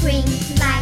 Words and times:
string 0.00 0.24
my. 0.58 0.79